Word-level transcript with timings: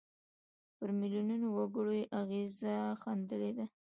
پر 0.77 0.89
میلیونونو 0.99 1.47
وګړو 1.57 1.93
یې 1.99 2.05
اغېز 2.21 2.55
ښندلی 3.01 3.51
دی. 3.57 3.65